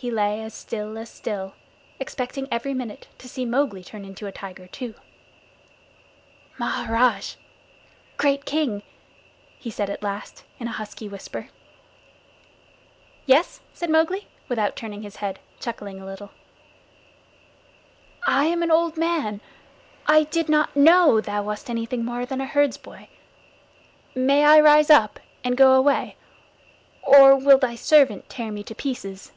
He 0.00 0.12
lay 0.12 0.40
as 0.42 0.54
still 0.54 0.96
as 0.96 1.10
still, 1.10 1.54
expecting 1.98 2.46
every 2.52 2.72
minute 2.72 3.08
to 3.18 3.28
see 3.28 3.44
Mowgli 3.44 3.82
turn 3.82 4.04
into 4.04 4.28
a 4.28 4.30
tiger 4.30 4.68
too. 4.68 4.94
"Maharaj! 6.56 7.34
Great 8.16 8.44
King," 8.44 8.84
he 9.58 9.70
said 9.72 9.90
at 9.90 10.04
last 10.04 10.44
in 10.60 10.68
a 10.68 10.70
husky 10.70 11.08
whisper. 11.08 11.48
"Yes," 13.26 13.60
said 13.74 13.90
Mowgli, 13.90 14.28
without 14.48 14.76
turning 14.76 15.02
his 15.02 15.16
head, 15.16 15.40
chuckling 15.58 16.00
a 16.00 16.06
little. 16.06 16.30
"I 18.24 18.44
am 18.44 18.62
an 18.62 18.70
old 18.70 18.96
man. 18.96 19.40
I 20.06 20.22
did 20.22 20.48
not 20.48 20.76
know 20.76 21.16
that 21.20 21.26
thou 21.26 21.42
wast 21.42 21.68
anything 21.68 22.04
more 22.04 22.24
than 22.24 22.40
a 22.40 22.46
herdsboy. 22.46 23.08
May 24.14 24.44
I 24.44 24.60
rise 24.60 24.90
up 24.90 25.18
and 25.42 25.56
go 25.56 25.72
away, 25.72 26.14
or 27.02 27.34
will 27.34 27.58
thy 27.58 27.74
servant 27.74 28.28
tear 28.28 28.52
me 28.52 28.62
to 28.62 28.76
pieces?" 28.76 29.32